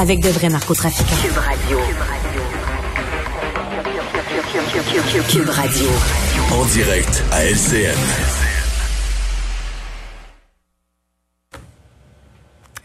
Avec 0.00 0.20
de 0.20 0.28
vrais 0.28 0.48
narcotrafiquants. 0.48 1.16
Cube 1.20 1.38
Radio. 1.38 1.78
Cube 5.28 5.48
Radio. 5.50 5.88
En 6.52 6.64
direct 6.66 7.24
à 7.32 7.44
LCN. 7.44 8.37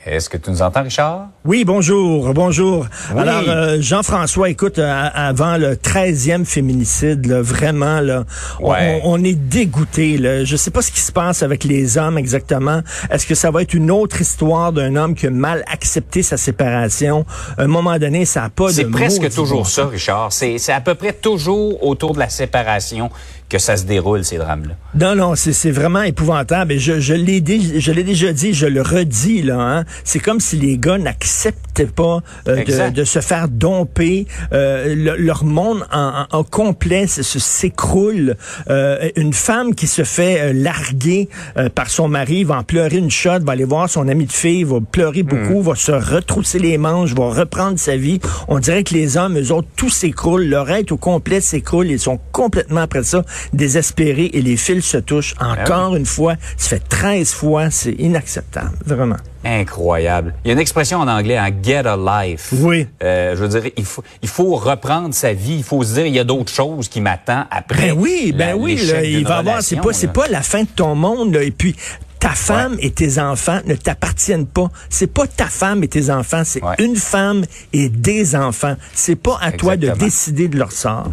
Est-ce 0.05 0.29
que 0.29 0.35
tu 0.35 0.51
nous 0.51 0.61
entends, 0.61 0.83
Richard? 0.83 1.29
Oui, 1.45 1.63
bonjour, 1.63 2.33
bonjour. 2.33 2.85
Alors, 3.17 3.43
euh, 3.47 3.77
Jean-François, 3.79 4.49
écoute, 4.49 4.77
euh, 4.77 5.07
avant 5.13 5.55
le 5.55 5.77
13e 5.77 6.43
féminicide, 6.45 7.25
là, 7.25 7.41
vraiment, 7.41 8.01
là, 8.01 8.25
on- 8.59 8.71
Ouais. 8.71 9.01
on, 9.05 9.13
on 9.13 9.23
est 9.23 9.33
dégoûté. 9.35 10.17
Là. 10.17 10.43
Je 10.43 10.57
sais 10.57 10.71
pas 10.71 10.81
ce 10.81 10.91
qui 10.91 10.99
se 10.99 11.13
passe 11.13 11.41
avec 11.41 11.63
les 11.63 11.97
hommes 11.97 12.17
exactement. 12.17 12.81
Est-ce 13.11 13.25
que 13.25 13.35
ça 13.35 13.49
va 13.49 13.61
être 13.61 13.73
une 13.73 13.91
autre 13.91 14.19
histoire 14.19 14.73
d'un 14.73 14.97
homme 14.97 15.15
qui 15.15 15.27
a 15.27 15.29
mal 15.29 15.63
accepté 15.71 16.21
sa 16.21 16.35
séparation? 16.35 17.25
À 17.57 17.63
un 17.63 17.67
moment 17.67 17.97
donné, 17.97 18.25
ça 18.25 18.41
n'a 18.41 18.49
pas 18.49 18.67
de 18.67 18.73
C'est 18.73 18.85
presque 18.91 19.33
toujours 19.33 19.67
ça. 19.67 19.85
Richard. 19.87 20.33
C'est 20.33 20.57
à 20.73 20.81
peu 20.81 20.95
près 20.95 21.13
toujours 21.13 21.81
autour 21.81 22.13
de 22.13 22.19
la 22.19 22.27
séparation 22.29 23.09
que 23.49 23.59
ça 23.59 23.77
se 23.77 23.83
déroule, 23.83 24.25
ces 24.25 24.37
drames-là. 24.37 24.73
Non, 24.95 25.15
non, 25.15 25.35
c'est 25.35 25.69
vraiment 25.71 26.01
épouvantable. 26.01 26.71
Et 26.73 26.79
je, 26.79 26.99
je 26.99 27.13
l'ai 27.13 27.39
déjà 27.39 28.33
dit, 28.33 28.53
je 28.53 28.65
le 28.65 28.81
redis 28.81 29.43
là. 29.43 29.59
Hein. 29.59 29.83
C'est 30.03 30.19
comme 30.19 30.39
si 30.39 30.57
les 30.57 30.77
gars 30.77 30.97
n'acceptaient 30.97 31.85
pas 31.85 32.21
euh, 32.47 32.55
de, 32.89 32.91
de 32.91 33.03
se 33.03 33.19
faire 33.19 33.47
domper. 33.47 34.27
Euh, 34.53 34.95
le- 34.95 35.15
leur 35.17 35.43
monde 35.43 35.85
en, 35.91 36.25
en- 36.31 36.37
en 36.39 36.43
complet 36.43 37.07
s'écroule. 37.07 38.35
Euh, 38.69 39.09
une 39.15 39.33
femme 39.33 39.75
qui 39.75 39.87
se 39.87 40.03
fait 40.03 40.41
euh, 40.41 40.53
larguer 40.53 41.29
euh, 41.57 41.69
par 41.69 41.89
son 41.89 42.07
mari 42.07 42.43
va 42.43 42.57
en 42.57 42.63
pleurer 42.63 42.97
une 42.97 43.11
shot, 43.11 43.39
va 43.41 43.53
aller 43.53 43.63
voir 43.63 43.89
son 43.89 44.07
ami 44.07 44.25
de 44.25 44.31
fille, 44.31 44.63
va 44.63 44.79
pleurer 44.81 45.23
beaucoup, 45.23 45.61
va 45.61 45.75
se 45.75 45.91
retrousser 45.91 46.59
les 46.59 46.77
manches, 46.77 47.13
va 47.13 47.29
reprendre 47.29 47.77
sa 47.79 47.95
vie. 47.97 48.19
On 48.47 48.59
dirait 48.59 48.83
que 48.83 48.93
les 48.93 49.17
hommes, 49.17 49.37
eux 49.39 49.51
autres, 49.51 49.67
tout 49.75 49.89
s'écroule. 49.89 50.43
Leur 50.45 50.69
être 50.71 50.91
au 50.91 50.97
complet 50.97 51.41
s'écroule. 51.41 51.87
Ils 51.87 51.99
sont 51.99 52.19
complètement 52.31 52.81
après 52.81 53.03
ça 53.03 53.23
désespérés 53.53 54.29
et 54.33 54.41
les 54.41 54.57
fils 54.57 54.85
se 54.85 54.97
touchent 54.97 55.35
encore 55.39 55.95
une 55.95 56.05
fois. 56.05 56.35
Ça 56.57 56.69
fait 56.69 56.83
13 56.89 57.31
fois. 57.33 57.69
C'est 57.69 57.93
inacceptable. 57.93 58.71
Vraiment. 58.85 59.17
Incroyable. 59.43 60.33
Il 60.43 60.47
y 60.47 60.51
a 60.51 60.53
une 60.53 60.59
expression 60.59 60.99
en 60.99 61.07
anglais, 61.07 61.37
un 61.37 61.51
get 61.61 61.85
a 61.87 61.97
life. 61.97 62.49
Oui. 62.53 62.87
Euh, 63.03 63.35
je 63.35 63.41
veux 63.43 63.47
dire, 63.59 63.71
il 63.77 63.85
faut, 63.85 64.03
il 64.21 64.29
faut 64.29 64.55
reprendre 64.55 65.13
sa 65.13 65.33
vie. 65.33 65.55
Il 65.57 65.63
faut 65.63 65.83
se 65.83 65.93
dire, 65.95 66.05
il 66.05 66.13
y 66.15 66.19
a 66.19 66.23
d'autres 66.23 66.51
choses 66.53 66.87
qui 66.87 67.01
m'attendent 67.01 67.45
après. 67.51 67.89
Ben 67.89 67.95
oui, 67.97 68.33
ben 68.35 68.49
la- 68.49 68.57
oui, 68.57 68.75
là, 68.85 69.03
il 69.03 69.23
va 69.25 69.37
avoir, 69.37 69.61
c'est 69.61 69.75
relation, 69.75 69.81
pas, 69.81 69.93
c'est 69.93 70.13
pas 70.13 70.27
la 70.27 70.41
fin 70.41 70.63
de 70.63 70.67
ton 70.75 70.95
monde, 70.95 71.33
là, 71.33 71.43
et 71.43 71.51
puis 71.51 71.75
ta 72.19 72.29
femme 72.29 72.77
et 72.79 72.91
tes 72.91 73.19
enfants 73.19 73.59
ne 73.65 73.75
t'appartiennent 73.75 74.47
pas. 74.47 74.69
C'est 74.89 75.07
pas 75.13 75.27
ta 75.27 75.47
femme 75.47 75.83
et 75.83 75.89
tes 75.89 76.09
enfants, 76.09 76.43
c'est 76.45 76.63
Ouais. 76.63 76.75
une 76.79 76.95
femme 76.95 77.43
et 77.73 77.89
des 77.89 78.35
enfants. 78.37 78.75
C'est 78.93 79.17
pas 79.17 79.37
à 79.41 79.51
toi 79.51 79.75
de 79.75 79.89
décider 79.89 80.47
de 80.47 80.57
leur 80.57 80.71
sort. 80.71 81.09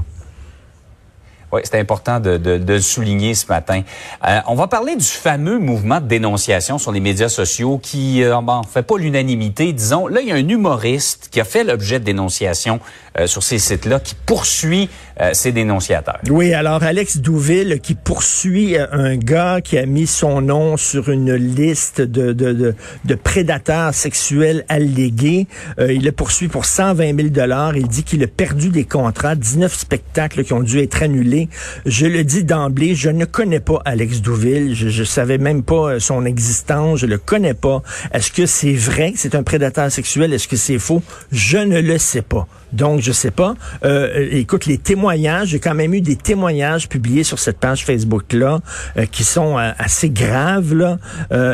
Oui, 1.53 1.63
c'est 1.65 1.79
important 1.81 2.21
de, 2.21 2.39
le 2.45 2.81
souligner 2.81 3.35
ce 3.35 3.47
matin. 3.49 3.83
Euh, 4.27 4.41
on 4.47 4.55
va 4.55 4.69
parler 4.69 4.95
du 4.95 5.05
fameux 5.05 5.59
mouvement 5.59 6.01
de 6.01 6.07
dénonciation 6.07 6.79
sur 6.79 6.93
les 6.93 7.01
médias 7.01 7.29
sociaux 7.29 7.79
qui 7.83 8.23
euh, 8.23 8.41
bon, 8.41 8.63
fait 8.63 8.83
pas 8.83 8.97
l'unanimité, 8.99 9.73
disons. 9.73 10.07
Là, 10.07 10.21
il 10.21 10.29
y 10.29 10.33
a 10.33 10.37
un 10.37 10.49
humoriste 10.49 11.29
qui 11.31 11.41
a 11.41 11.45
fait 11.45 11.65
l'objet 11.65 11.99
de 11.99 12.05
dénonciation 12.05 12.79
euh, 13.19 13.27
sur 13.27 13.43
ces 13.43 13.59
sites-là, 13.59 14.01
qui 14.01 14.15
poursuit 14.27 14.89
euh, 15.21 15.33
dénonciateurs. 15.53 16.21
Oui, 16.31 16.53
alors 16.55 16.83
Alex 16.83 17.19
Douville 17.19 17.81
qui 17.83 17.95
poursuit 17.95 18.77
euh, 18.77 18.87
un 18.93 19.17
gars 19.17 19.61
qui 19.63 19.79
a 19.79 19.87
mis 19.87 20.07
son 20.07 20.41
nom 20.41 20.77
sur 20.77 21.11
une 21.11 21.35
liste 21.35 22.01
de, 22.01 22.33
de, 22.33 22.53
de, 22.53 22.75
de 23.05 23.15
prédateurs 23.15 23.95
sexuels 23.95 24.65
allégués. 24.69 25.47
Euh, 25.79 25.93
il 25.93 26.05
le 26.05 26.13
poursuit 26.13 26.49
pour 26.49 26.65
120 26.65 27.17
000 27.17 27.29
dollars. 27.29 27.77
Il 27.77 27.89
dit 27.89 28.05
qu'il 28.05 28.23
a 28.23 28.27
perdu 28.27 28.71
des 28.71 28.85
contrats, 28.85 29.35
19 29.35 29.75
spectacles 29.75 30.45
qui 30.45 30.53
ont 30.53 30.63
dû 30.63 30.79
être 30.79 31.03
annulés. 31.03 31.49
Je 31.87 32.07
le 32.07 32.25
dis 32.25 32.45
d'emblée, 32.45 32.95
je 32.95 33.11
ne 33.11 33.25
connais 33.25 33.61
pas 33.61 33.81
Alex 33.85 34.21
Douville. 34.21 34.75
Je, 34.75 34.89
je 34.89 35.05
savais 35.05 35.39
même 35.39 35.63
pas 35.63 35.93
euh, 35.95 36.01
son 36.01 36.25
existence. 36.25 37.01
Je 37.01 37.07
le 37.07 37.19
connais 37.19 37.55
pas. 37.55 37.83
Est-ce 38.13 38.31
que 38.31 38.47
c'est 38.47 38.73
vrai 38.73 39.13
c'est 39.17 39.35
un 39.35 39.43
prédateur 39.43 39.91
sexuel? 39.91 40.33
Est-ce 40.33 40.49
que 40.49 40.57
c'est 40.57 40.79
faux? 40.79 41.03
Je 41.33 41.59
ne 41.59 41.81
le 41.81 41.99
sais 41.99 42.23
pas. 42.23 42.47
Donc, 42.73 43.00
je 43.01 43.13
sais 43.13 43.31
pas. 43.31 43.55
Euh, 43.85 44.29
écoute, 44.31 44.67
les 44.67 44.79
témoignages, 44.79 45.49
j'ai 45.49 45.61
quand 45.61 45.75
même 45.75 45.95
eu 45.95 46.01
des 46.01 46.17
témoignages 46.17 46.89
publiés 46.89 47.25
sur 47.25 47.39
cette 47.39 47.59
page 47.59 47.85
Facebook-là 47.85 48.61
euh, 48.97 49.07
qui 49.07 49.25
sont 49.25 49.59
euh, 49.59 49.73
assez 49.79 50.11
graves. 50.11 50.75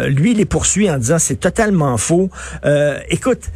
Lui, 0.09 0.33
il 0.33 0.39
les 0.39 0.45
poursuit 0.45 0.91
en 0.91 0.99
disant 0.99 1.19
c'est 1.19 1.41
totalement 1.41 1.97
faux. 1.97 2.31
Écoute, 3.09 3.51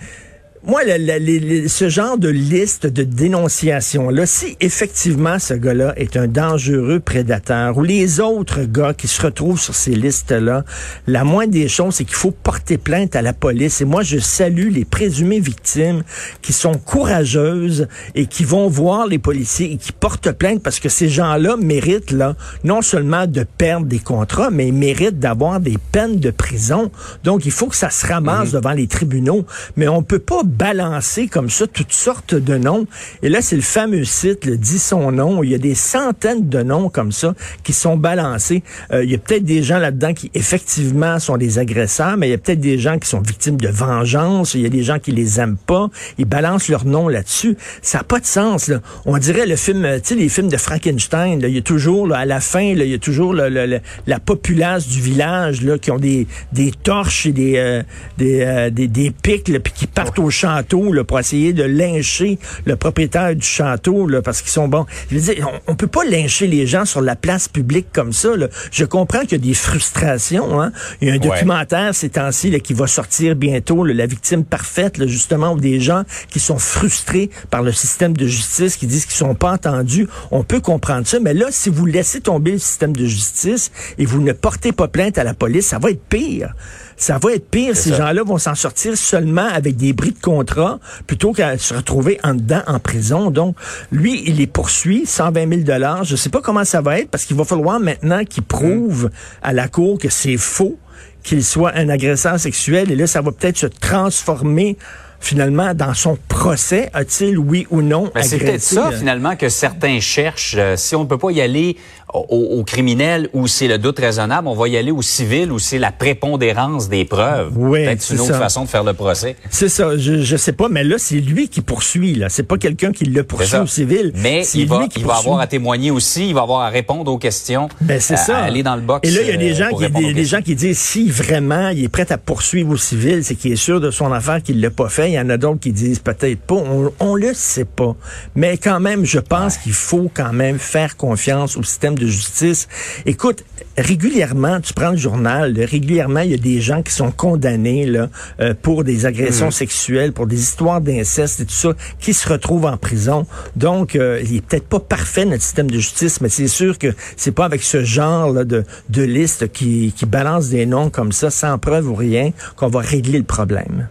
moi, 0.62 0.82
le- 0.84 0.98
le- 0.98 1.38
le- 1.62 1.69
ce 1.69 1.88
genre 1.88 2.19
de 2.19 2.28
liste 2.28 2.87
de 2.87 3.03
dénonciation-là, 3.03 4.26
si 4.26 4.59
effectivement 4.60 5.38
ce 5.38 5.54
gars-là 5.54 5.94
est 5.97 6.19
un 6.19 6.26
dangereux 6.28 7.00
prédateur 7.00 7.78
ou 7.78 7.82
les 7.82 8.21
autres 8.21 8.65
gars 8.65 8.93
qui 8.93 9.09
se 9.09 9.22
retrouvent 9.22 9.59
sur 9.59 9.75
ces 9.75 9.94
listes-là, 9.94 10.65
la 11.06 11.25
moindre 11.25 11.53
des 11.53 11.66
choses, 11.69 11.94
c'est 11.94 12.04
qu'il 12.04 12.15
faut 12.15 12.31
porter 12.31 12.76
plainte 12.76 13.16
à 13.16 13.22
la 13.22 13.32
police. 13.32 13.81
Et 13.81 13.87
moi, 13.87 14.03
je 14.03 14.19
salue 14.19 14.69
les 14.70 14.84
présumées 14.84 15.41
victimes 15.41 16.03
qui 16.43 16.53
sont 16.53 16.75
courageuses 16.75 17.88
et 18.15 18.26
qui 18.26 18.44
vont 18.44 18.69
voir 18.69 19.06
les 19.06 19.19
policiers 19.19 19.72
et 19.72 19.76
qui 19.78 19.93
portent 19.93 20.31
plainte 20.32 20.62
parce 20.62 20.78
que 20.78 20.91
ces 20.91 21.09
gens-là 21.09 21.56
méritent, 21.56 22.10
là, 22.10 22.37
non 22.65 22.82
seulement 22.82 23.26
de 23.26 23.44
perdre 23.56 23.87
des 23.87 23.99
contrats, 23.99 24.50
mais 24.50 24.69
ils 24.69 24.75
méritent 24.75 25.19
d'avoir 25.19 25.59
des 25.59 25.78
peines 25.91 26.20
de 26.20 26.31
prison. 26.31 26.91
Donc, 27.25 27.47
il 27.47 27.50
faut 27.53 27.66
que 27.69 27.76
ça 27.76 27.88
se 27.88 28.06
ramasse 28.06 28.53
devant 28.53 28.72
les 28.72 28.88
tribunaux. 28.88 29.47
Mais 29.76 29.88
on 29.88 30.03
peut 30.03 30.19
pas 30.19 30.43
balancer 30.50 31.28
comme 31.28 31.49
ça 31.49 31.66
toutes 31.66 31.93
sortes 31.93 32.34
de 32.34 32.56
noms. 32.59 32.87
Et 33.22 33.28
là, 33.28 33.41
c'est 33.41 33.56
le 33.56 33.62
fameux 33.62 34.05
site, 34.05 34.44
le 34.44 34.56
dit 34.56 34.78
son 34.78 35.12
nom. 35.12 35.43
Il 35.43 35.50
y 35.50 35.55
a 35.55 35.59
des 35.59 35.75
centaines 35.75 36.49
de 36.49 36.62
noms 36.62 36.88
comme 36.91 37.12
ça 37.12 37.34
qui 37.62 37.72
sont 37.72 37.97
balancés. 37.97 38.62
Euh, 38.93 39.05
il 39.05 39.11
y 39.11 39.15
a 39.15 39.19
peut-être 39.19 39.44
des 39.44 39.62
gens 39.62 39.78
là-dedans 39.78 40.12
qui, 40.12 40.31
effectivement, 40.34 41.19
sont 41.19 41.37
des 41.37 41.59
agresseurs, 41.59 42.16
mais 42.16 42.28
il 42.28 42.31
y 42.33 42.34
a 42.34 42.38
peut-être 42.38 42.61
des 42.61 42.78
gens 42.78 42.99
qui 42.99 43.09
sont 43.09 43.21
victimes 43.21 43.56
de 43.56 43.69
vengeance. 43.69 44.55
Il 44.55 44.61
y 44.62 44.66
a 44.66 44.69
des 44.69 44.83
gens 44.83 44.99
qui 44.99 45.12
les 45.12 45.41
aiment 45.41 45.56
pas. 45.56 45.88
Ils 46.19 46.25
balancent 46.27 46.69
leur 46.69 46.84
nom 46.84 47.09
là-dessus. 47.09 47.56
Ça 47.82 47.99
n'a 47.99 48.05
pas 48.05 48.21
de 48.21 48.27
sens. 48.27 48.69
Là. 48.69 48.81
On 49.06 49.17
dirait 49.19 49.47
le 49.47 49.56
film, 49.56 49.84
euh, 49.84 49.99
tu 50.00 50.09
sais, 50.09 50.15
les 50.17 50.28
films 50.28 50.49
de 50.49 50.56
Frankenstein. 50.56 51.41
Là, 51.41 51.49
il 51.49 51.55
y 51.55 51.59
a 51.59 51.62
toujours, 51.62 52.06
là, 52.06 52.19
à 52.19 52.25
la 52.25 52.41
fin, 52.41 52.75
là, 52.75 52.84
il 52.84 52.91
y 52.91 52.94
a 52.94 52.99
toujours 52.99 53.32
le- 53.34 53.49
le- 53.49 53.67
le- 53.67 53.81
la 54.06 54.19
populace 54.21 54.88
du 54.88 55.00
village 55.00 55.62
là, 55.62 55.78
qui 55.78 55.91
ont 55.91 55.99
des, 55.99 56.27
des 56.53 56.71
torches 56.72 57.27
et 57.27 57.32
des, 57.32 57.56
euh, 57.56 57.82
des, 58.19 58.41
euh, 58.43 58.71
des, 58.71 58.88
des 58.88 59.11
pics, 59.11 59.49
là, 59.49 59.61
puis 59.61 59.72
qui 59.72 59.87
partent 59.87 60.19
au 60.19 60.31
château 60.41 60.93
là, 60.93 61.05
pour 61.05 61.19
essayer 61.19 61.53
de 61.53 61.62
lyncher 61.65 62.39
le 62.65 62.77
propriétaire 62.77 63.34
du 63.34 63.47
château 63.47 64.06
là, 64.06 64.23
parce 64.23 64.41
qu'ils 64.41 64.51
sont 64.51 64.69
bons. 64.69 64.87
Je 65.11 65.17
veux 65.17 65.34
dire, 65.34 65.49
on, 65.67 65.75
peut 65.75 65.87
pas 65.87 66.05
lyncher 66.05 66.47
les 66.47 66.67
gens 66.67 66.84
sur 66.84 67.01
la 67.01 67.17
place 67.17 67.49
publique 67.49 67.89
comme 67.93 68.12
ça. 68.12 68.37
Là. 68.37 68.49
Je 68.71 68.84
comprends 68.84 69.21
qu'il 69.21 69.33
y 69.33 69.34
a 69.34 69.39
des 69.39 69.55
frustrations. 69.55 70.61
Hein. 70.61 70.73
Il 71.00 71.09
y 71.09 71.11
a 71.11 71.15
un 71.15 71.21
Ouais. 71.21 71.29
documentaire 71.29 71.95
ces 71.95 72.09
temps-ci 72.11 72.59
qui 72.61 72.73
va 72.73 72.87
sortir 72.87 73.37
bientôt, 73.37 73.84
là, 73.84 73.93
La 73.95 74.06
victime 74.06 74.45
parfaite, 74.45 74.97
là, 74.99 75.06
justement, 75.06 75.53
où 75.53 75.61
des 75.61 75.81
gens 75.81 76.05
qui 76.31 76.41
sont 76.41 76.59
frustrés 76.59 77.31
par 77.50 77.62
le 77.62 77.73
système 77.73 78.17
de 78.17 78.26
justice, 78.26 78.76
qui 78.76 78.87
disent 78.87 79.05
qu'ils 79.05 79.17
sont 79.17 79.35
pas 79.35 79.53
entendus. 79.53 80.09
On 80.31 80.43
peut 80.43 80.61
comprendre 80.61 81.06
ça, 81.06 81.19
mais 81.20 81.35
là, 81.35 81.47
si 81.50 81.69
vous 81.69 81.85
laissez 81.87 82.20
tomber 82.20 82.53
le 82.53 82.59
système 82.59 82.97
de 82.97 83.05
justice 83.05 83.70
et 83.99 84.06
vous 84.06 84.20
ne 84.23 84.32
portez 84.32 84.73
pas 84.73 84.88
plainte 84.88 85.19
à 85.19 85.25
la 85.25 85.35
police, 85.35 85.67
ça 85.67 85.79
va 85.79 85.91
être 85.91 86.03
pire. 86.09 86.55
Ça 87.00 87.17
va 87.17 87.32
être 87.32 87.49
pire. 87.49 87.75
Ces 87.75 87.94
gens-là 87.94 88.23
vont 88.23 88.37
s'en 88.37 88.55
sortir 88.55 88.94
seulement 88.94 89.47
avec 89.47 89.75
des 89.76 89.94
bris 89.94 90.12
de 90.12 90.20
contrat 90.20 90.79
plutôt 91.06 91.32
qu'à 91.32 91.56
se 91.56 91.73
retrouver 91.73 92.20
en 92.23 92.35
dedans 92.35 92.61
en 92.67 92.79
prison. 92.79 93.31
Donc, 93.31 93.56
lui, 93.91 94.23
il 94.26 94.37
les 94.37 94.47
poursuit, 94.47 95.06
120 95.06 95.49
000 95.49 95.61
dollars. 95.62 96.05
Je 96.05 96.14
sais 96.14 96.29
pas 96.29 96.43
comment 96.43 96.67
ça 96.67 96.82
va 96.82 96.99
être 96.99 97.11
parce 97.11 97.25
qu'il 97.25 97.38
va 97.38 97.44
falloir 97.44 97.81
maintenant 97.81 98.23
qu'il 98.26 98.43
prouve 98.43 99.08
à 99.43 99.55
la 99.55 99.67
cour 99.67 99.99
que 99.99 100.11
c'est 100.11 100.37
faux, 100.37 100.79
qu'il 101.23 101.43
soit 101.43 101.73
un 101.75 101.88
agresseur 101.88 102.38
sexuel. 102.38 102.91
Et 102.91 102.97
là, 102.97 103.06
ça 103.06 103.23
va 103.23 103.32
peut-être 103.32 103.56
se 103.56 103.67
transformer 103.67 104.76
finalement 105.20 105.75
dans 105.75 105.94
son 105.94 106.19
procès. 106.29 106.91
A-t-il, 106.93 107.38
oui 107.38 107.67
ou 107.70 107.82
non, 107.82 108.11
Ben, 108.14 108.23
c'est 108.23 108.38
peut-être 108.38 108.62
ça, 108.62 108.91
finalement, 108.91 109.37
que 109.37 109.49
certains 109.49 110.00
cherchent. 110.00 110.56
Euh, 110.58 110.76
si 110.76 110.97
on 110.97 111.05
ne 111.05 111.08
peut 111.08 111.19
pas 111.19 111.31
y 111.31 111.41
aller, 111.41 111.76
au, 112.15 112.62
criminel 112.65 113.29
où 113.33 113.47
c'est 113.47 113.69
le 113.69 113.79
doute 113.79 113.99
raisonnable, 113.99 114.49
on 114.49 114.55
va 114.55 114.69
y 114.69 114.77
aller 114.77 114.91
au 114.91 115.03
civil 115.03 115.51
où 115.53 115.59
c'est 115.59 115.79
la 115.79 115.93
prépondérance 115.93 116.89
des 116.89 117.05
preuves. 117.05 117.53
Oui, 117.57 117.85
Peut-être 117.85 118.11
une 118.12 118.21
autre 118.21 118.39
façon 118.39 118.65
de 118.65 118.69
faire 118.69 118.85
le 118.85 118.93
procès. 118.93 119.37
C'est 119.51 119.69
ça, 119.69 119.97
je, 119.97 120.23
je 120.23 120.37
sais 120.37 120.53
pas, 120.53 120.69
mais 120.69 120.85
là, 120.85 120.97
c'est 120.99 121.17
lui 121.17 121.49
qui 121.49 121.61
poursuit, 121.61 122.15
là. 122.15 122.29
C'est 122.29 122.43
pas 122.43 122.59
quelqu'un 122.59 122.93
qui 122.93 123.05
le 123.05 123.23
poursuit 123.25 123.59
au 123.59 123.67
civil. 123.67 124.12
Mais 124.17 124.45
il, 124.55 124.67
va, 124.67 124.87
il 124.97 125.05
va 125.05 125.17
avoir 125.17 125.41
à 125.41 125.47
témoigner 125.47 125.91
aussi, 125.91 126.29
il 126.29 126.35
va 126.35 126.43
avoir 126.43 126.61
à 126.61 126.69
répondre 126.69 127.11
aux 127.11 127.19
questions. 127.19 127.69
Ben, 127.81 128.01
c'est 128.01 128.17
ça. 128.17 128.39
aller 128.39 128.62
dans 128.62 128.77
le 128.77 128.83
box. 128.83 129.09
Et 129.09 129.12
là, 129.12 129.23
il 129.23 129.29
y 129.29 129.33
a 129.33 129.37
des 129.37 129.53
euh, 129.53 129.71
gens, 129.71 129.77
qui, 129.77 130.15
des, 130.15 130.25
gens 130.25 130.43
qui 130.43 130.55
disent 130.55 130.79
si 130.79 131.09
vraiment 131.09 131.69
il 131.69 131.85
est 131.85 131.89
prêt 131.89 132.11
à 132.11 132.19
poursuivre 132.19 132.71
au 132.71 132.77
civil, 132.77 133.25
c'est 133.25 133.35
qu'il 133.35 133.53
est 133.53 133.57
sûr 133.57 133.81
de 133.81 133.91
son 133.91 134.12
affaire 134.12 134.43
qu'il 134.43 134.61
l'a 134.61 134.71
pas 134.71 134.89
fait. 134.89 135.11
Il 135.11 135.15
y 135.15 135.21
en 135.21 135.31
a 135.31 135.37
d'autres 135.37 135.61
qui 135.61 135.73
disent 135.73 135.99
peut-être 135.99 136.41
pas. 136.41 136.55
On, 136.55 136.93
on 137.01 137.15
le 137.15 137.33
sait 137.35 137.65
pas. 137.65 137.95
Mais 138.35 138.57
quand 138.57 138.81
même, 138.81 139.05
je 139.05 139.19
pense 139.19 139.57
qu'il 139.57 139.73
faut 139.73 140.11
quand 140.12 140.33
même 140.33 140.59
faire 140.59 140.97
confiance 140.97 141.57
au 141.57 141.62
système 141.62 141.99
de 142.00 142.06
justice. 142.06 142.69
Écoute, 143.06 143.44
régulièrement, 143.76 144.61
tu 144.61 144.75
prends 144.75 144.91
le 144.91 144.97
journal, 144.97 145.56
régulièrement, 145.58 146.20
il 146.20 146.31
y 146.32 146.35
a 146.35 146.38
des 146.38 146.61
gens 146.61 146.82
qui 146.82 146.93
sont 146.93 147.12
condamnés 147.12 147.87
là, 147.87 148.08
euh, 148.41 148.55
pour 148.61 148.85
des 148.85 149.06
agressions 149.06 149.49
mm. 149.49 149.52
sexuelles, 149.52 150.12
pour 150.12 150.26
des 150.26 150.41
histoires 150.41 150.81
d'inceste 150.81 151.41
et 151.41 151.44
tout 151.44 151.52
ça, 151.52 151.73
qui 152.00 152.14
se 152.14 152.29
retrouvent 152.29 152.67
en 152.67 152.76
prison. 152.76 153.26
Donc, 153.56 153.94
euh, 153.94 154.20
il 154.25 154.37
est 154.37 154.41
peut-être 154.41 154.67
pas 154.67 154.81
parfait 154.81 155.25
notre 155.25 155.43
système 155.43 155.70
de 155.70 155.79
justice, 155.79 156.20
mais 156.20 156.29
c'est 156.29 156.49
sûr 156.49 156.79
que 156.79 156.94
c'est 157.17 157.32
pas 157.32 157.44
avec 157.44 157.62
ce 157.62 157.85
genre 157.85 158.32
là, 158.32 158.44
de, 158.44 158.64
de 158.88 159.02
liste 159.02 159.52
qui, 159.52 159.93
qui 159.97 160.06
balance 160.06 160.49
des 160.49 160.67
noms 160.67 160.91
comme 160.91 161.12
ça, 161.12 161.31
sans 161.31 161.58
preuve 161.58 161.88
ou 161.88 161.94
rien, 161.94 162.32
qu'on 162.56 162.69
va 162.69 162.81
régler 162.81 163.19
le 163.19 163.25
problème. 163.25 163.88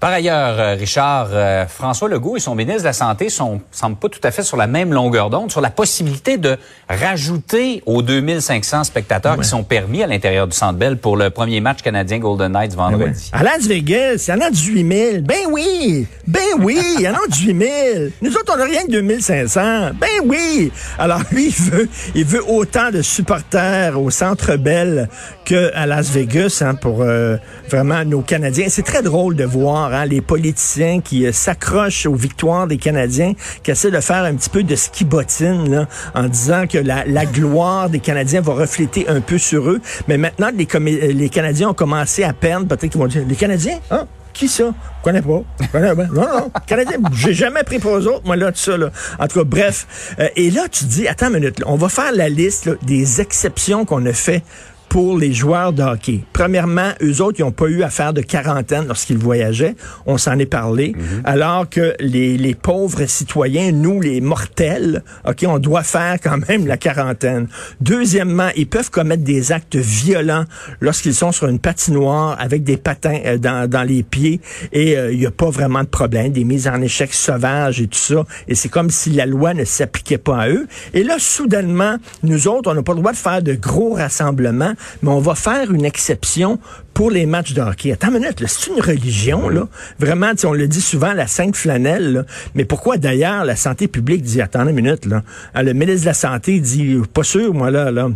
Par 0.00 0.12
ailleurs, 0.12 0.60
euh, 0.60 0.74
Richard, 0.74 1.30
euh, 1.32 1.66
François 1.66 2.08
Legault 2.08 2.36
et 2.36 2.40
son 2.40 2.54
ministre 2.54 2.82
de 2.82 2.86
la 2.86 2.92
Santé 2.92 3.30
sont 3.30 3.60
semblent 3.72 3.96
pas 3.96 4.08
tout 4.08 4.20
à 4.22 4.30
fait 4.30 4.44
sur 4.44 4.56
la 4.56 4.68
même 4.68 4.92
longueur 4.92 5.28
d'onde 5.28 5.50
sur 5.50 5.60
la 5.60 5.70
possibilité 5.70 6.36
de 6.36 6.56
rajouter 6.88 7.82
aux 7.84 8.00
2500 8.02 8.84
spectateurs 8.84 9.36
qui 9.36 9.48
sont 9.48 9.64
permis 9.64 10.04
à 10.04 10.06
l'intérieur 10.06 10.46
du 10.46 10.56
Centre 10.56 10.78
Bell 10.78 10.98
pour 10.98 11.16
le 11.16 11.30
premier 11.30 11.60
match 11.60 11.82
canadien 11.82 12.18
Golden 12.18 12.52
Knights 12.52 12.74
vendredi. 12.74 13.30
À 13.32 13.42
Las 13.42 13.66
Vegas, 13.66 14.24
il 14.28 14.30
y 14.30 14.32
en 14.34 14.40
a 14.40 14.50
18 14.50 15.12
000. 15.12 15.22
Ben 15.22 15.36
oui! 15.50 16.06
Ben 16.28 16.40
oui! 16.60 16.78
Il 16.98 17.02
y 17.02 17.08
en 17.08 17.14
a 17.14 17.26
18 17.28 17.58
000. 17.58 18.10
Nous 18.22 18.32
autres, 18.36 18.52
on 18.54 18.56
n'a 18.56 18.64
rien 18.64 18.84
que 18.84 18.92
2500. 18.92 19.60
Ben 20.00 20.08
oui! 20.26 20.70
Alors 20.98 21.22
lui, 21.32 21.46
il 21.46 21.64
veut, 21.70 21.88
il 22.14 22.24
veut 22.24 22.44
autant 22.48 22.90
de 22.92 23.02
supporters 23.02 24.00
au 24.00 24.10
Centre 24.10 24.56
Bell 24.56 25.08
qu'à 25.44 25.86
Las 25.86 26.10
Vegas 26.10 26.62
hein, 26.64 26.74
pour 26.74 27.02
euh, 27.02 27.36
vraiment 27.68 28.04
nos 28.04 28.20
Canadiens. 28.20 28.66
C'est 28.68 28.84
très 28.84 29.02
drôle 29.02 29.34
de 29.34 29.44
voir 29.44 29.87
Hein, 29.92 30.06
les 30.06 30.20
politiciens 30.20 31.00
qui 31.00 31.26
euh, 31.26 31.32
s'accrochent 31.32 32.06
aux 32.06 32.14
victoires 32.14 32.66
des 32.66 32.76
Canadiens, 32.76 33.34
qui 33.62 33.70
essaient 33.70 33.90
de 33.90 34.00
faire 34.00 34.24
un 34.24 34.34
petit 34.34 34.50
peu 34.50 34.62
de 34.62 34.74
ski 34.76 35.04
bottine 35.04 35.86
en 36.14 36.28
disant 36.28 36.66
que 36.66 36.78
la, 36.78 37.26
gloire 37.26 37.90
des 37.90 38.00
Canadiens 38.00 38.40
va 38.40 38.54
refléter 38.54 39.08
un 39.08 39.20
peu 39.20 39.38
sur 39.38 39.68
eux. 39.70 39.80
Mais 40.06 40.18
maintenant, 40.18 40.50
les, 40.54 40.68
euh, 40.74 41.12
les 41.12 41.28
Canadiens 41.28 41.70
ont 41.70 41.74
commencé 41.74 42.24
à 42.24 42.32
perdre. 42.32 42.66
Peut-être 42.66 42.92
qu'ils 42.92 43.00
vont 43.00 43.06
dire, 43.06 43.24
les 43.26 43.36
Canadiens? 43.36 43.78
Hein? 43.90 44.06
Qui 44.32 44.48
ça? 44.48 44.64
Je 44.64 45.04
connais 45.04 45.22
pas. 45.22 45.42
connais 45.72 45.94
pas. 45.94 46.06
Non, 46.06 46.22
non. 46.22 46.52
Canadien, 46.66 46.98
j'ai 47.12 47.34
jamais 47.34 47.64
pris 47.64 47.78
pour 47.78 47.96
eux 47.96 48.06
autres, 48.06 48.22
moi, 48.24 48.36
là, 48.36 48.52
tout 48.52 48.58
ça, 48.58 48.76
là. 48.76 48.90
En 49.18 49.26
tout 49.26 49.40
cas, 49.40 49.44
bref. 49.44 50.14
Euh, 50.20 50.28
et 50.36 50.50
là, 50.50 50.68
tu 50.70 50.84
dis, 50.84 51.08
attends 51.08 51.26
une 51.28 51.34
minute, 51.34 51.62
on 51.66 51.76
va 51.76 51.88
faire 51.88 52.12
la 52.12 52.28
liste 52.28 52.70
des 52.84 53.20
exceptions 53.20 53.84
qu'on 53.84 54.04
a 54.06 54.12
fait 54.12 54.44
pour 54.88 55.18
les 55.18 55.32
joueurs 55.32 55.72
de 55.72 55.82
hockey. 55.82 56.20
Premièrement, 56.32 56.90
eux 57.02 57.20
autres, 57.20 57.38
ils 57.38 57.42
n'ont 57.42 57.52
pas 57.52 57.66
eu 57.66 57.82
à 57.82 57.90
faire 57.90 58.12
de 58.12 58.20
quarantaine 58.20 58.86
lorsqu'ils 58.86 59.18
voyageaient. 59.18 59.76
On 60.06 60.18
s'en 60.18 60.38
est 60.38 60.46
parlé. 60.46 60.94
Mhm. 60.96 61.22
Alors 61.24 61.68
que 61.68 61.94
les, 62.00 62.36
les, 62.36 62.54
pauvres 62.54 63.04
citoyens, 63.06 63.72
nous, 63.72 64.00
les 64.00 64.20
mortels, 64.20 65.02
OK, 65.26 65.44
on 65.46 65.58
doit 65.58 65.82
faire 65.82 66.16
quand 66.22 66.38
même 66.48 66.66
la 66.66 66.76
quarantaine. 66.76 67.48
Deuxièmement, 67.80 68.48
ils 68.56 68.68
peuvent 68.68 68.90
commettre 68.90 69.22
des 69.22 69.52
actes 69.52 69.76
violents 69.76 70.44
lorsqu'ils 70.80 71.14
sont 71.14 71.32
sur 71.32 71.48
une 71.48 71.58
patinoire 71.58 72.36
avec 72.40 72.64
des 72.64 72.76
patins 72.76 73.20
euh, 73.24 73.38
dans, 73.38 73.68
dans, 73.68 73.82
les 73.82 74.02
pieds 74.02 74.40
et 74.72 74.96
euh, 74.96 75.12
il 75.12 75.18
n'y 75.18 75.26
a 75.26 75.30
pas 75.30 75.50
vraiment 75.50 75.82
de 75.82 75.88
problème, 75.88 76.32
des 76.32 76.44
mises 76.44 76.68
en 76.68 76.80
échec 76.80 77.14
sauvages 77.14 77.80
et 77.80 77.86
tout 77.86 77.98
ça. 77.98 78.24
Et 78.48 78.54
c'est 78.54 78.68
comme 78.68 78.90
si 78.90 79.10
la 79.10 79.26
loi 79.26 79.54
ne 79.54 79.64
s'appliquait 79.64 80.18
pas 80.18 80.38
à 80.38 80.48
eux. 80.48 80.66
Et 80.94 81.02
là, 81.02 81.16
soudainement, 81.18 81.96
nous 82.22 82.48
autres, 82.48 82.70
on 82.70 82.74
n'a 82.74 82.82
pas 82.82 82.92
le 82.92 83.00
droit 83.00 83.12
de 83.12 83.16
faire 83.16 83.42
de 83.42 83.54
gros 83.54 83.94
rassemblements 83.94 84.74
mais 85.02 85.10
on 85.10 85.20
va 85.20 85.34
faire 85.34 85.72
une 85.72 85.84
exception 85.84 86.58
pour 86.94 87.10
les 87.10 87.26
matchs 87.26 87.52
de 87.52 87.60
hockey. 87.60 87.92
Attends 87.92 88.08
une 88.08 88.20
minute, 88.20 88.42
c'est 88.46 88.70
une 88.70 88.80
religion, 88.80 89.48
là. 89.48 89.68
Vraiment, 89.98 90.32
on 90.44 90.52
le 90.52 90.66
dit 90.66 90.80
souvent, 90.80 91.12
la 91.12 91.26
sainte 91.26 91.56
flanelle, 91.56 92.24
Mais 92.54 92.64
pourquoi 92.64 92.96
d'ailleurs 92.96 93.44
la 93.44 93.56
santé 93.56 93.88
publique 93.88 94.22
dit, 94.22 94.40
attends 94.40 94.66
une 94.66 94.74
minute, 94.74 95.06
là. 95.06 95.22
Ah, 95.54 95.62
le 95.62 95.72
ministre 95.72 96.02
de 96.02 96.06
la 96.06 96.14
Santé 96.14 96.60
dit, 96.60 96.96
pas 97.12 97.22
sûr, 97.22 97.54
moi, 97.54 97.70
là, 97.70 97.90
là 97.90 98.08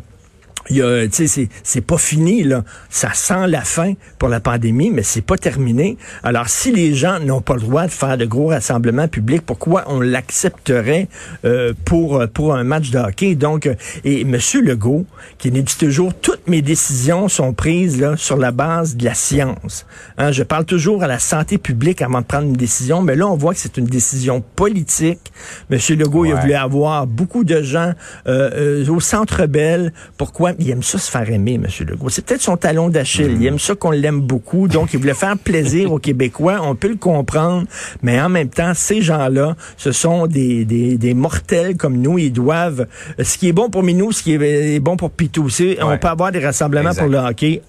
il 0.71 1.09
c'est, 1.13 1.49
c'est 1.63 1.81
pas 1.81 1.99
fini, 1.99 2.43
là. 2.43 2.65
Ça 2.89 3.13
sent 3.13 3.47
la 3.49 3.63
fin 3.63 3.95
pour 4.19 4.29
la 4.29 4.41
pandémie, 4.41 4.91
mais 4.91 5.03
c'est 5.03 5.23
pas 5.23 5.37
terminé. 5.37 5.97
Alors, 6.23 6.49
si 6.49 6.73
les 6.73 6.95
gens 6.95 7.19
n'ont 7.21 7.41
pas 7.41 7.55
le 7.55 7.61
droit 7.61 7.87
de 7.87 7.91
faire 7.91 8.17
de 8.17 8.25
gros 8.25 8.49
rassemblements 8.49 9.09
publics, 9.09 9.43
pourquoi 9.45 9.85
on 9.87 10.01
l'accepterait 10.01 11.09
euh, 11.45 11.73
pour, 11.85 12.23
pour 12.33 12.55
un 12.55 12.65
match 12.65 12.91
de 12.91 12.99
hockey? 12.99 13.35
Donc, 13.35 13.67
euh, 13.67 13.75
et 14.05 14.23
M. 14.23 14.37
Legault, 14.63 15.05
qui 15.39 15.51
nous 15.51 15.63
dit 15.63 15.77
toujours, 15.77 16.15
toutes 16.15 16.49
mes 16.49 16.63
décisions 16.63 17.29
sont 17.29 17.53
prises 17.53 18.01
là, 18.01 18.17
sur 18.17 18.37
la 18.37 18.53
base 18.53 18.97
de 18.97 19.05
la 19.05 19.15
science. 19.15 19.87
Hein, 20.19 20.33
je 20.33 20.43
parle 20.43 20.65
toujours 20.65 21.03
à 21.03 21.07
la 21.07 21.19
santé 21.19 21.59
publique 21.59 22.03
avant 22.03 22.21
de 22.21 22.27
prendre 22.27 22.47
une 22.47 22.53
décision, 22.53 23.03
mais 23.03 23.17
là, 23.17 23.27
on 23.27 23.37
voit 23.37 23.55
que 23.55 23.61
c'est 23.61 23.77
une 23.77 23.87
décision 23.87 24.43
politique. 24.55 25.33
M. 25.71 25.79
Legault, 25.99 26.25
il 26.25 26.33
a 26.33 26.41
voulu 26.41 26.55
avoir 26.55 27.07
beaucoup 27.07 27.45
de 27.45 27.63
gens 27.63 27.93
euh, 28.27 28.87
au 28.89 29.01
Centre 29.01 29.47
Bell. 29.47 29.93
Pourquoi 30.17 30.52
il 30.59 30.71
aime 30.71 30.83
ça 30.83 30.99
se 30.99 31.11
faire 31.11 31.29
aimer, 31.31 31.55
M. 31.55 31.67
Legault. 31.87 32.09
C'est 32.09 32.25
peut-être 32.25 32.41
son 32.41 32.57
talon 32.57 32.89
d'Achille. 32.89 33.37
Il 33.41 33.47
aime 33.47 33.59
ça 33.59 33.75
qu'on 33.75 33.91
l'aime 33.91 34.21
beaucoup. 34.21 34.69
Donc, 34.69 34.93
il 34.93 34.99
voulait 34.99 35.15
faire 35.15 35.37
plaisir 35.37 35.93
aux 35.93 35.99
Québécois. 35.99 36.61
On 36.63 36.75
peut 36.75 36.89
le 36.89 36.97
comprendre. 36.97 37.67
Mais 38.03 38.21
en 38.21 38.29
même 38.29 38.49
temps, 38.49 38.73
ces 38.75 39.03
gens-là, 39.03 39.57
ce 39.77 39.93
sont 39.93 40.27
des, 40.27 40.65
des, 40.65 41.15
mortels 41.15 41.77
comme 41.77 41.97
nous. 41.99 42.19
Ils 42.19 42.33
doivent... 42.33 42.87
Ce 43.19 43.39
qui 43.39 43.49
est 43.49 43.53
bon 43.53 43.71
pour 43.71 43.83
Minou, 43.83 44.13
ce 44.13 44.23
qui 44.23 44.35
est 44.35 44.81
bon 44.81 44.97
pour 44.97 45.11
Pitou. 45.11 45.49
On 45.81 45.99
peut 45.99 46.09
avoir 46.09 46.33
des 46.33 46.41
rassemblements 46.41 46.95
pour 46.95 47.09
le 47.09 47.19
hockey 47.19 47.63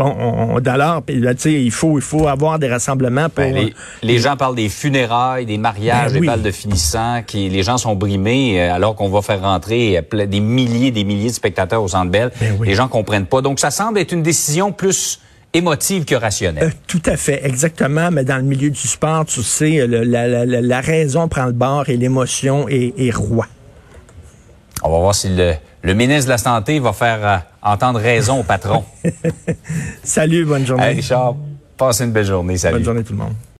bon, 0.00 0.16
on, 0.18 0.60
d'alors, 0.60 1.02
il 1.08 1.70
faut, 1.70 1.98
il 1.98 2.02
faut 2.02 2.26
avoir 2.26 2.58
des 2.58 2.68
rassemblements 2.68 3.28
pour. 3.28 3.44
Ben, 3.44 3.70
les, 4.02 4.18
gens 4.18 4.36
parlent 4.36 4.54
des 4.54 4.70
funérailles, 4.70 5.44
des 5.44 5.58
mariages, 5.58 6.14
ben 6.14 6.20
des 6.20 6.26
balles 6.26 6.42
de 6.42 6.50
finissants, 6.50 7.22
qui 7.26 7.50
les 7.50 7.62
gens 7.62 7.76
sont 7.76 7.94
brimés 7.94 8.60
euh, 8.60 8.74
alors 8.74 8.96
qu'on 8.96 9.10
va 9.10 9.20
faire 9.20 9.42
rentrer 9.42 9.98
euh, 9.98 10.26
des 10.26 10.40
milliers, 10.40 10.90
des 10.90 11.04
milliers 11.04 11.28
de 11.28 11.34
spectateurs 11.34 11.82
au 11.82 11.88
Centre 11.88 12.10
Bell. 12.10 12.30
Ben 12.40 12.56
les 12.64 12.74
gens 12.74 12.88
comprennent 12.88 13.26
pas. 13.26 13.42
Donc, 13.42 13.60
ça 13.60 13.70
semble 13.70 13.98
être 13.98 14.12
une 14.12 14.22
décision 14.22 14.72
plus 14.72 15.20
émotive 15.52 16.04
que 16.06 16.14
rationnelle. 16.14 16.64
Euh, 16.64 16.70
tout 16.86 17.02
à 17.04 17.16
fait, 17.16 17.44
exactement. 17.44 18.10
Mais 18.10 18.24
dans 18.24 18.36
le 18.36 18.44
milieu 18.44 18.70
du 18.70 18.88
sport, 18.88 19.26
tu 19.26 19.42
sais, 19.42 19.86
la, 19.86 20.80
raison 20.80 21.28
prend 21.28 21.46
le 21.46 21.52
bord 21.52 21.88
et 21.90 21.96
l'émotion 21.96 22.68
est, 22.68 22.94
est 22.96 23.14
roi. 23.14 23.46
On 24.82 24.90
va 24.90 24.98
voir 24.98 25.14
si 25.14 25.28
le, 25.28 25.54
le 25.82 25.94
ministre 25.94 26.24
de 26.26 26.30
la 26.30 26.38
Santé 26.38 26.78
va 26.78 26.92
faire 26.92 27.18
euh, 27.26 27.36
entendre 27.62 28.00
raison 28.00 28.40
au 28.40 28.42
patron. 28.42 28.84
Salut, 30.02 30.44
bonne 30.44 30.66
journée. 30.66 30.88
Richard, 30.88 31.34
passe 31.76 32.00
une 32.00 32.12
belle 32.12 32.24
journée. 32.26 32.56
Salut. 32.56 32.76
Bonne 32.76 32.84
journée 32.84 33.04
tout 33.04 33.12
le 33.12 33.18
monde. 33.18 33.34